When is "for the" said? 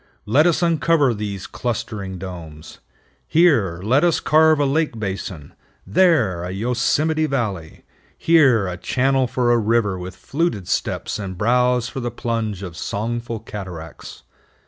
11.87-12.09